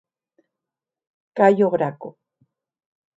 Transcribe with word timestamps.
Cayo 1.37 1.67
Graco. 1.75 2.09